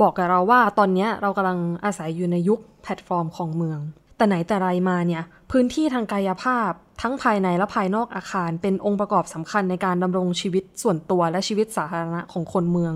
[0.00, 3.78] บอกกับเราว่าตอนนี้เรากำลังอาศัยอยู่ในยุคแพลตฟอร์มของเมือง
[4.16, 6.70] แต่ไหนแต่ไรมาเนี่ยพื้นที่ทางกายภาพ
[7.02, 12.94] ทั้งภายในและภายนอกอาคาร เป็นองค์ประกอบสำคัญในการดำรงชีวิตส่วนตัวและชีวิตสาธารณะของคนเมือง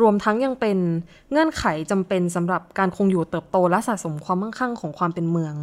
[0.00, 0.78] รวมทั้งยังเป็น
[1.30, 5.54] เงื่อนไขจำเป็นสำหรับการคงอยู่เติบโตและสะสมความมั่งคั่งของความเป็นเมือง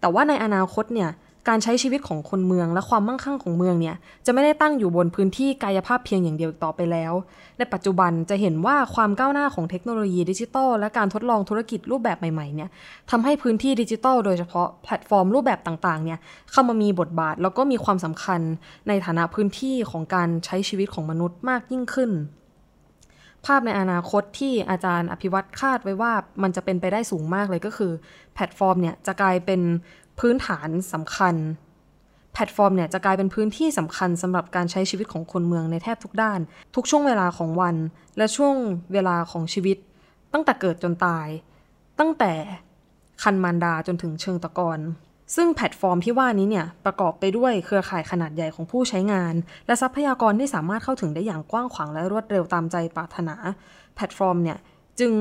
[0.00, 1.10] แต่ว่าในอนาคตเนี่ย
[1.48, 7.12] การใช้ชีวิตของคนเมืองและความมั่งคั่งของเมืองเนี่ยจะไม่ได้ตั้งอยู่บนพื้นที่กายภาพเพียงอย่างเดียวต่อไปแล้ว
[7.58, 12.68] ในปัจจุบันจะเห็นว่าความก้าวหน้าของเทคโนโลยีดิจิทัลและการทดลองธุรกิจรูปแบบใหม่ๆเนี่ย
[13.10, 16.18] ทำให้พื้นที่ดิจิทัลโดยเฉพาะแพลตฟอร์มรูปแบบต่างๆเนี่ย
[16.52, 18.40] เข้ามามีบทบาทแล้วก็มีความสำคัญ
[18.88, 22.12] ในฐานะพื้นที่ของการใช้ชีวิตของมนุษย์มากยิ่งขึ้น
[23.46, 27.92] ภาพในอนาคตที่อาจารย์อภิวัตคาดไว้ว่ามันจะเป็นไปได้สูงมากเลยก็คือ
[28.34, 29.60] แพลตฟอร์มเนี่ยจะกลายเป็น
[30.20, 31.34] พื้นฐานสำคัญ
[32.32, 36.40] แพลตฟอร์มเนี่ยจะกลายเป็นพื้นที่สำคัญสำหรับการใช้ชีวิตของคนเมืองในแทบทุกด้าน
[36.74, 37.76] ทุกช่วงเวลาของวัน
[38.16, 38.54] และช่วง
[38.92, 39.76] เวลาของชีวิต
[40.32, 41.28] ตั้งแต่เกิดจนตาย
[41.98, 42.32] ตั้งแต่
[43.22, 44.78] ครรภ์มารดาจนถึงเชิงตะกอน
[45.36, 49.34] ซึ่งแพลตฟอร์มที่ว่านี้เนี่ยประกอบไปด้วยเครือข่ายขนาดใหญ่ของผู้ใช้งาน
[49.66, 53.34] และทรัพยากรที่สามารถเข้าถึงได้อย่างกว้างขวางและรวดเร็วตามใจปรารถนา
[53.94, 54.58] แพลตฟอร์มเนี่ย
[55.00, 55.12] จึง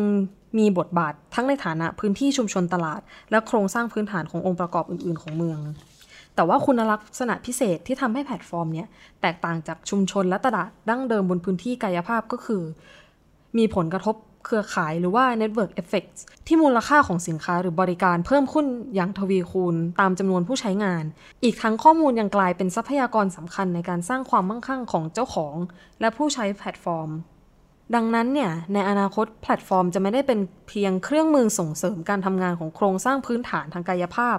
[0.58, 5.60] มีบทบาททั้งในฐานะพื้นที่ชุมชนตลาด และโครงสร้างพื้นฐานขององค์ประกอบอื่น ๆ ของเมือง
[6.36, 8.86] แต่ว่าคุณลักษณะพิเศษที่ทำให้แพลตฟอร์มเนี่ย
[9.22, 12.62] แตกต่างจากชุมชนและตลาดดั้งเดิมบนพื้นที่กายภาพก็คือ
[13.58, 21.04] มีผลกระทบเครือข่ายหรือว่า Network Effects ที่มูลค่าของสินค้าหรือบริการเพิ่มขึ้นอย่างทวีคูณตามจำนวนผู้ใช้งาน
[21.44, 25.56] อีกทั้งข้อมูลยังกลายเป็นทรัพยากรสำคัญในการสร้างความมั่งคั่งของเจ้าของ
[26.00, 27.10] และผู้ใช้แพลตฟอร์ม
[27.95, 34.38] ดังนั้นเนี่ยในอนาคตแพลตฟอร์มจะไม่ได้เป็นเพียงเครื่องมือส่งเสริมการทำงานของโครงสร้างพื้นฐานทางกายภาพ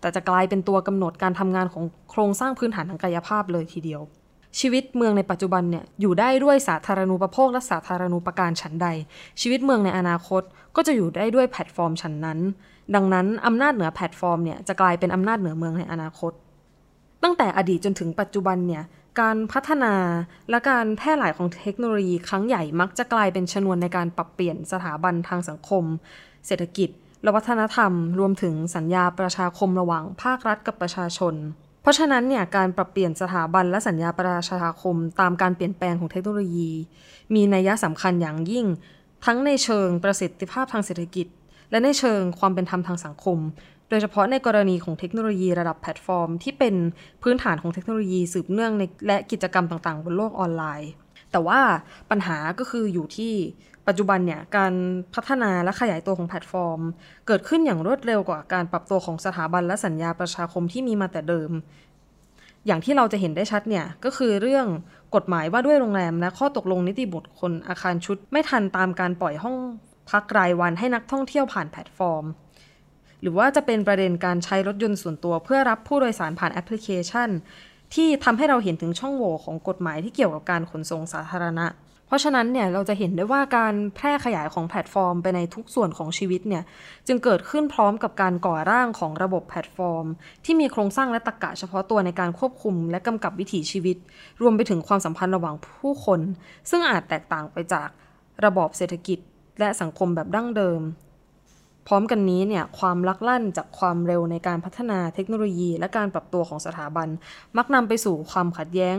[0.00, 4.02] แต่จะกลายเป็นตัวกำหนดการทำงานของโครงสร้างพื้นฐานทางกายภาพเลยทีเดียว
[4.60, 8.88] ชีวิตเมืองในปัจจุบันเนี่ยอยู่ได้ด้วยสาธารณูปโภคและสาธารณูปการฉันใด
[9.40, 10.42] ชีวิตเมืองในอนาคต
[10.76, 12.38] ก็จะอยู่ได้ด้วยแพลตฟอร์มฉันนั้น
[12.94, 16.32] ดังนั้นอำนาจเหนือแพลตฟอร์มเนี่ยจะกลายเป็นอำนาจเหนือเมืองในอนาคต
[17.22, 18.82] ตั้งแต่อดีตจนถึงปัจจุบันเนี่ย
[19.20, 19.94] การพัฒนา
[20.50, 25.84] และการแพร่หลายของเทคโนโลยีครั้งใหญ่มักจะกลายเป็นชนวนในการปรับเปลี่ยนสถาบันทางสังคม
[26.46, 26.90] เศรษฐกิจ
[27.22, 31.34] และวัฒนธรรม รวมถึงสัญญาประชาคมระหว่างภาครัฐกับประชาชน
[31.82, 36.70] เพราะฉะนั้นเนี่ยการปรับเปลี่ยนสถาบันและสัญญาประชาคม ตามการเปลี่ยนแปลงของเทคโนโลยี
[37.34, 38.66] มีนัยสำคัญอย่างยิ่ง
[39.24, 41.26] ทั้งในเชิงประสิทธิภาพทางเศรษฐกิจ
[41.70, 43.38] และในเชิงความเป็นธรรมทางสังคม
[43.88, 46.74] โดยเฉพาะในกรณีของเทคโนโลยีระดับแพลตฟอร์ม ที่เป็น
[47.22, 50.90] พื้นฐานของเทคโนโลยีสืบเนื่องในและกิจกรรมต่างๆ บนโลกออนไลน์
[51.32, 51.60] แต่ว่า
[52.10, 53.32] ปัญหาก็คืออยู่ที่
[53.86, 54.72] ปัจจุบันเนี่ยการ
[55.14, 56.80] พัฒนาและขยายตัวของแพลตฟอร์ม
[57.26, 61.50] เกิดขึ้นอย่างรวดเร็วกว่าการปรับตัวของสถาบันและสัญญาประชาคมที่มีมาแต่เดิม
[62.66, 64.66] อย่างที่เราจะเห็นได้ชัดเนี่ยก็คือเรื่อง
[65.14, 69.56] กฎหมายว่าด้วยโรงแรมและข้อตกลงนิติบุคคลอาคารชุด ไม่ทันตามการปล่อยห้อง
[70.10, 72.24] พักรายวันให้นักท่องเที่ยวผ่านแพลตฟอร์ม
[73.20, 77.28] หรือว่าจะเป็นประเด็นการใช้รถยนต์ส่วนตัว เพื่อรับผู้โดยสารผ่านแอปพลิเคชัน
[77.94, 81.66] ที่ทำให้เราเห็นถึงช่องโหว่ของกฎหมายที่เกี่ยวกับการขนส่งสาธารณะ
[82.06, 86.62] เพราะฉะนั้นเนี่ยเราจะเห็นได้ว่าการแพร่ขยายของแพลตฟอร์ม ไปในทุกส่วนของชีวิตเนี่ย
[87.06, 90.06] จึงเกิดขึ้นพร้อมกับการก่อร่างของระบบแพลตฟอร์ม
[90.44, 93.96] ที่มีโครงสร้างและตรรกะเฉพาะตัวในการควบคุม และกำกับวิถีชีวิต
[94.40, 96.20] รวมไปถึงความสัมพันธ์ระหว่างผู้คน
[96.70, 97.88] ซึ่งอาจแตกต่างไปจาก
[98.44, 99.18] ระบอบเศรษฐกิจ
[99.58, 100.80] และสังคมแบบดั้งเดิม
[101.90, 107.08] พร้อมกันนี้เนี่ยความลักลั่นจากความเร็วในการพัฒนาเทคโนโลยี และการปรับตัวของสถาบัน
[107.56, 108.98] มักนำไปสู่ความขัดแย้ง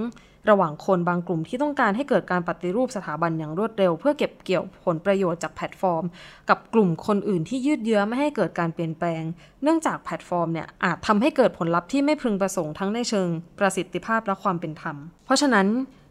[0.49, 6.03] ระหว่างคนบางกลุ่มที่ต้องการให้เกิดการปฏิรูปสถาบันอย่างรวดเร็ว เพื่อเก็บเกี่ยวผลประโยชน์จากแพลตฟอร์ม
[6.49, 9.23] กับกลุ่มคนอื่นที่ยืดเยื้อไม่ให้เกิดการเปลี่ยนแปลง
[9.63, 15.67] เนื่องจากแพลตฟอร์มเนี่ยอาจทำให้เกิดผลลัพธ์ที่ไม่พึงประสงค์ทั้งในเชิง ประสิทธิภาพและความเป็นธรรม เพราะฉะนั้น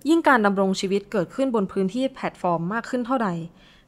[0.08, 3.28] ยิ่งการดำรงชีวิตเกิดขึ้นบนพื้นที่แพลตฟอร์มมากขึ้นเท่าใด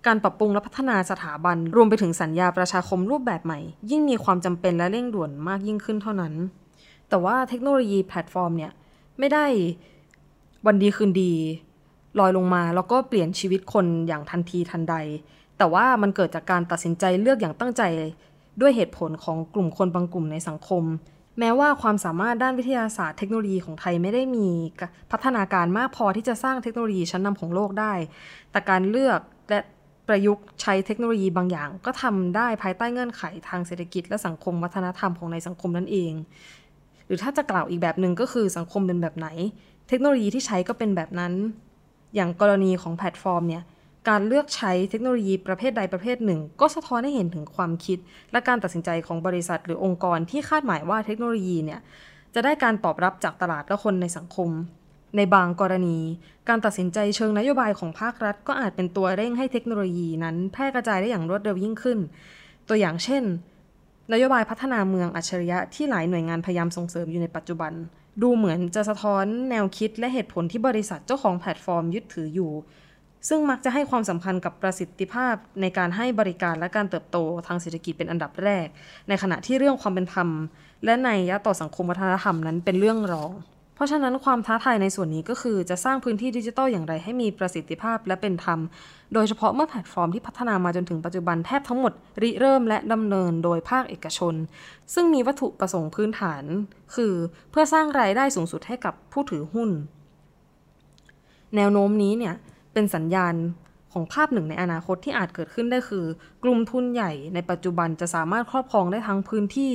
[0.06, 3.58] การปรับปรุงและพัฒนาสถาบัน รวมไปถึงสัญญาประชาคมรูปแบบใหม่
[3.90, 6.34] ยิ่งมีความจำเป็นและเร่งด่วนมากยิ่งขึ้นเท่านั้น
[7.08, 8.72] แต่ว่าเทคโนโลยีแพลตฟอร์มเนี่ย
[9.18, 9.46] ไม่ได้
[10.66, 11.32] วันดีคืนดี
[12.18, 14.94] ลอยลงมาแล้วก็เปลี่ยนชีวิตคนอย่างทันทีทันใด
[15.58, 17.82] แต่ว่ามันเกิดจากการตัดสินใจเลือกอย่างตั้งใจ
[18.60, 20.84] ด้วยเหตุผลของกลุ่มคนบางกลุ่มในสังคม
[21.38, 24.48] แม้ว่าความสามารถด้านวิทยาศาสตร์เทคโนโลยีของไทยไม่ได้มี
[25.10, 27.92] พัฒนาการมากพอที่จะสร้างเทคโนโลยีชั้นนำของโลกได้
[28.50, 29.58] แต่การเลือกและ
[30.11, 36.12] ประยุกต์ใช้เทคโนโลยีบางอย่าง ก็ทำได้ภายใต้เงื่อนไขทางเศรษฐกิจและสังคมวัฒนธรรมของในสังคมนั่นเอง
[37.07, 39.29] หรือถ้าจะกล่าวอีกแบบหนึ่งก็คือสังคมเป็นแบบไหน
[39.88, 41.33] เทคโนโลยีที่ใช้ก็เป็นแบบนั้น
[42.14, 43.62] อย่างกรณีของแพลตฟอร์มเนี่ย
[44.09, 47.99] การเลือกใช้เทคโนโลยีประเภทใดประเภทหนึ่ง ก็สะท้อนให้เห็นถึงความคิด
[48.33, 51.81] และการตัดสินใจของบริษัทหรือองค์กรที่คาดหมายว่าเทคโนโลยีเนี่ย
[52.35, 54.49] จะได้การตอบรับจากตลาดและคนในสังคม
[55.16, 55.99] ในบางกรณี
[56.49, 61.99] การตัดสินใจเชิงนโยบายของภาครัฐ ก็อาจเป็นตัวเร่งให้เทคโนโลยีนั้นแพร่กระจายได้อย่างรวดเร็วยิ่งขึ้น
[62.68, 63.23] ตัวอย่างเช่น
[64.12, 67.73] นโยบายพัฒนาเมืองอัจฉริยะที่หลายหน่วยงานพยายามส่งเสริมอยู่ในปัจจุบัน
[68.23, 72.53] ดูเหมือนจะสะท้อนแนวคิดและเหตุผลที่บริษัทเจ้าของแพลตฟอร์มยึดถืออยู่
[73.29, 78.66] ซึ่งมักจะให้ความสำคัญกับประสิทธิภาพในการให้บริการและการเติบโตทางเศรษฐกิจเป็นอันดับแรก
[79.09, 80.29] ในขณะที่เรื่องความเป็นธรรม
[80.85, 83.31] และนัยยะต่อสังคมวัฒนธรรมนั้นเป็นเรื่องรอง
[83.80, 88.58] เพราะฉะนั้นความท้าทายในส่วนนี้ก็คือจะสร้างพื้นที่ดิจิทัลอย่างไรให้มีประสิทธิภาพและเป็นธรรม
[89.14, 94.34] โดยเฉพาะเมื่อแพลตฟอร์มที่พัฒนามาจนถึงปัจจุบันแทบทั้งหมดริเริ่มและดำเนินโดยภาคเอกชน
[94.94, 96.42] ซึ่งมีวัตถุประสงค์พื้นฐาน
[96.94, 97.14] คือ
[97.50, 99.70] เพื่อสร้างรายได้สูงสุดให้กับผู้ถือหุ้น
[101.56, 102.34] แนวโน้มนี้เนี่ย
[102.72, 103.34] เป็นสัญญาณ
[103.92, 106.04] ของภาพหนึ่งในอนาคตที่อาจเกิดขึ้นได้คือ
[106.42, 109.74] กลุ่มทุนใหญ่ในปัจจุบันจะสามารถครอบครองได้ทั้งพื้นที่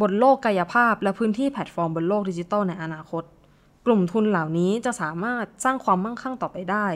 [0.00, 3.24] บนโลกกายภาพและพื้นที่แพลตฟอร์มบนโลกดิจิทัลในอนาคต
[3.86, 6.86] กลุ่มทุนเหล่านี้จะสามารถสร้างความมั่งคั่งต่อไปได้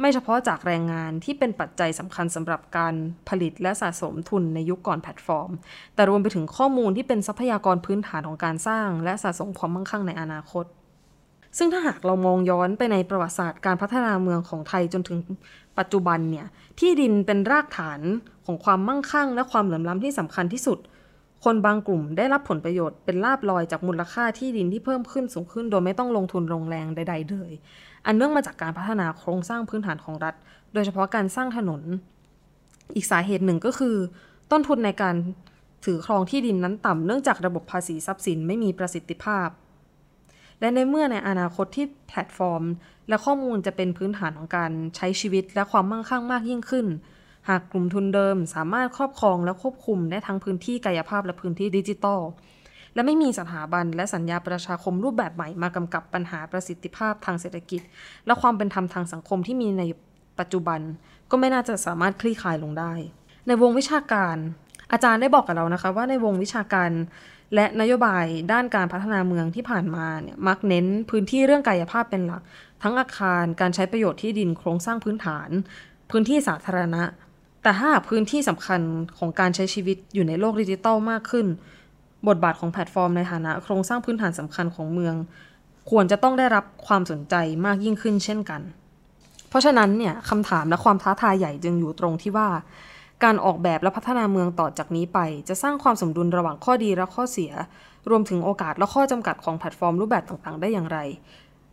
[0.00, 2.94] ไม่เฉพาะจากแรงงานที่เป็นปัจจัยสำคัญสำหรับการ
[3.28, 5.50] ผลิตและสะสมทุนในยุคก่อนแพลตฟอร์ม
[5.94, 10.64] แต่รวมไปถึงข้อมูลที่เป็นทรัพยากรพื้นฐานของการสร้าง และสะสมความมั่งคั่งในอนาคต
[11.58, 15.18] ซึ่งถ้าหากเรามองย้อนไปในประวัติศาสตร์การพัฒนาเมืองของไทยจนถึง
[15.78, 16.46] ปัจจุบันเนี่ย
[16.80, 18.00] ที่ดินเป็นรากฐาน
[18.46, 20.78] ของความมั่งคั่ง และความเหลื่อมล้ำที่สำคัญที่สุด
[21.44, 27.52] คนบางกลุ่มได้รับผลประโยชน์เป็นลาบลอยจากมูลค่าที่ดินที่เพิ่มขึ้นสูงขึ้น โดยไม่ต้องลงทุนลงแรงใด ๆ เลย
[28.06, 30.34] อันเนื่องมาจากการพัฒนาโครงสร้างพื้นฐานของรัฐ
[30.74, 31.82] โดยเฉพาะการสร้างถนน
[32.96, 33.96] อีกสาเหตุหนึ่งก็คือ
[34.50, 35.16] ต้นทุนในการ
[35.84, 39.48] ถือครองที่ดินนั้นต่ำเนื่องจากระบบภาษีทรัพย์สินไม่มีประสิทธิภาพ
[40.60, 42.62] และในเมื่อในอนาคตที่แพลตฟอร์ม
[43.08, 46.86] และข้อมูลจะเป็นพื้นฐานของการใช้ชีวิตและความมั่งคั่งมากยิ่งขึ้น
[47.48, 52.20] หากกลุ่มทุนเดิมสามารถครอบครองและควบคุมได้ทั้งพื้นที่กายภาพและพื้นที่ดิจิทัล
[52.94, 57.80] และไม่มีสถาบันและสัญญาประชาคมรูปแบบใหม่มากำกับปัญหาประสิทธิภาพทางเศรษฐกิจ
[58.26, 59.82] และความเป็นธรรมทางสังคมที่มีใน
[60.38, 60.80] ปัจจุบัน
[61.30, 62.92] ก็ไม่น่าจะสามารถคลี่คลายลงได้
[63.46, 64.36] ในวงวิชาการ
[64.92, 66.90] อาจารย์ได้บอกกับเรานะคะ ว่าในวงวิชาการ
[67.54, 72.42] และนโยบายด้านการพัฒนาเมืองที่ผ่านมาเนี่ยมักเน้นพื้นที่เรื่องกายภาพเป็นหลัก
[72.82, 75.48] ทั้งอาคารการใช้ประโยชน์ที่ดินโครงสร้างพื้นฐาน
[76.10, 77.02] พื้นที่สาธารณะ
[77.64, 78.80] แต่ถ้าพื้นที่สำคัญ
[79.18, 81.46] ของการใช้ชีวิตอยู่ในโลกดิจิตอลมากขึ้น
[82.28, 85.14] บทบาทของแพลตฟอร์มในฐานะโครงสร้างพื้นฐานสำคัญของเมือง
[85.90, 87.34] ควรจะต้องได้รับความสนใจ
[87.66, 88.60] มากยิ่งขึ้นเช่นกัน
[89.48, 92.48] เพราะฉะนั้นเนี่ยคำถามและความท้าทายใหญ่จึงอยู่ตรงที่ว่า
[93.24, 97.52] การออกแบบและพัฒนาเมืองต่อจากนี้ไป จะสร้างความสมดุลระหว่างข้อดีและข้อเสีย
[98.10, 100.98] รวมถึงโอกาสและข้อจำกัดของแพลตฟอร์มรูปแบบต่างๆ ได้อย่างไร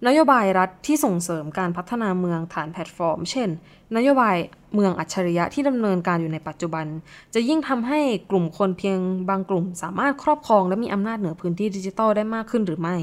[0.07, 3.49] นโยบายรัฐที่ส่งเสริมการพัฒนาเมืองฐานแพลตฟอร์ม เช่น
[3.95, 4.35] นโยบาย
[4.75, 6.85] เมืองอัจฉริยะที่ดำเนินการอยู่ในปัจจุบัน
[7.33, 7.99] จะยิ่งทำให้
[8.31, 12.95] กลุ่มคนเพียงบางกลุ่ม สามารถครอบครองและมีอำนาจเหนือพื้นที่ดิจิทัลได้มากขึ้นหรือไม่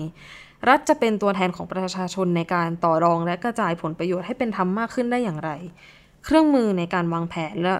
[0.68, 5.50] รัฐจะเป็นตัวแทนของประชาชนในการต่อรองและกระจายผลประโยชน์ให้เป็นธรรมมากขึ้นได้อย่างไร
[6.24, 7.74] เครื่องมือในการวางแผนและ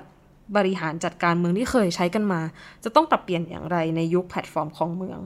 [0.57, 2.41] บริหารจัดการเมืองที่เคยใช้กันมา
[2.85, 5.21] จะต้องปรับเปลี่ยนอย่างไรในยุคแพลตฟอร์มของเมือง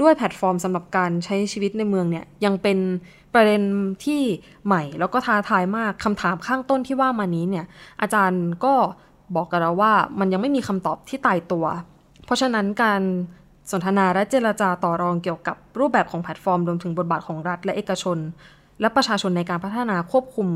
[0.00, 2.78] ด้วยแพลตฟอร์มสำหรับการใช้ชีวิตในเมืองเนี่ยยังเป็น
[3.34, 3.62] ประเด็น
[4.04, 4.20] ที่
[4.66, 7.66] ใหม่แล้วก็ท้าทายมากคำถามข้างต้นที่ว่ามานี้เนี่ย
[8.00, 8.74] อาจารย์ก็
[9.36, 11.66] บอกกับเราว่ามันยังไม่มีคำตอบที่ตายตัว
[12.24, 13.00] เพราะฉะนั้นการ
[13.70, 18.18] สนทนาและเจรจาต่อรองเกี่ยวกับรูปแบบของแพลตฟอร์มรวมถึงบทบาทของรัฐและเอกชน
[18.80, 20.48] และประชาชนในการพัฒนาควบคุม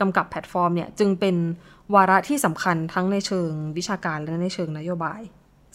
[0.00, 1.36] กำกับแพลตฟอร์มเนี่ยจึงเป็น
[1.94, 5.20] วาระที่สำคัญทั้งในเชิงวิชาการและในเชิงนโยบาย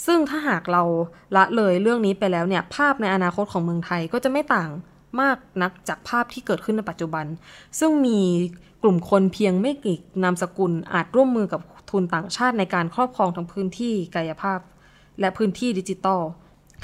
[0.06, 0.84] ซึ่งถ้าหากเรา
[1.36, 4.70] ละเลยเรื่องนี้ไปแล้วเนี่ยภาพในอนาคตของเมืองไทยก็จะไม่ต่าง
[5.22, 7.26] มากนักจากภาพที่เกิดขึ้นในปัจจุบัน
[7.80, 8.20] ซึ่งมี
[8.84, 14.60] กลุ่มคนเพียงไม่กี่นามสกุลอาจร่วมมือกับทุนต่างชาติในการครอบครองทั้งพื้นที่กายภาพ
[15.20, 16.22] และพื้นที่ดิจิตอล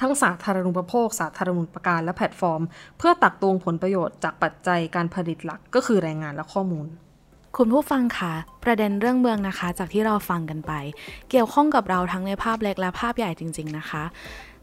[0.01, 2.61] ทั้งสาธารณูปโภค สาธารณูปการและแพลตฟอร์ม
[2.97, 6.87] เพื่อตักตวงผลประโยชน์จากปัจจัยการผลิตหลักก็คือแรงงานและข้อมูล
[7.57, 10.73] คุณผู้ฟังคะประเด็นเรื่องเมืองนะคะ จากที่เราฟังกันไป
[11.29, 14.03] เกี่ยวข้องกับเราทั้งในภาพเล็กและภาพใหญ่จริง ๆนะคะ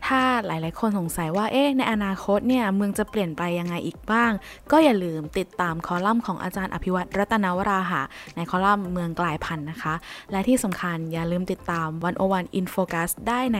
[0.07, 4.33] ถ้าหลายๆ คนสงสัยว่าเอ๊ะในอนาคตเนี่ยเมืองจะเปลี่ยนไปยังไงอีกบ้าง
[4.73, 8.03] ก็อย่าลืมติดตามคอลัมน์ของอาจารย์อภิวัตรรัตนวราหะ
[8.37, 9.95] ในคอลัมน์เมืองกลายพันธุ์นะคะ
[10.33, 13.59] และที่สำคัญอย่าลืมติดตามวันโอวันอินโฟกัสได้ใน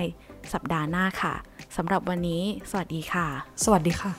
[0.53, 1.35] สัปดาห์หน้าค่ะ
[1.77, 3.27] สำหรับวันนี้ สวัสดีค่ะ
[3.65, 4.13] สวัสดีค่ะ